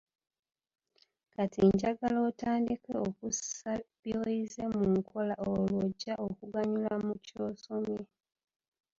K 1.31 1.33
ati 1.43 1.59
njagala 1.73 2.17
otandike 2.29 2.91
okussa 3.07 3.71
by'oyize 4.01 4.63
mu 4.75 4.83
nkola 4.97 5.35
olwo 5.45 5.63
lw'ojja 5.71 6.13
okuganyulwa 6.27 6.95
mu 7.05 7.13
ky'osomye. 7.25 8.01